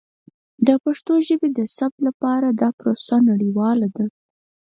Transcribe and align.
د 0.67 0.69
پښتو 0.83 1.13
ژبې 1.27 1.49
د 1.57 1.59
ثبت 1.77 1.99
لپاره 2.07 2.47
دا 2.61 2.69
پروسه 2.79 3.15
نړیواله 3.29 3.87
ده. 3.95 4.05